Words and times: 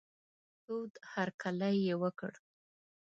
تود 0.63 0.91
هرکلی 1.13 1.73
یې 1.87 1.95
وکړ. 2.01 2.31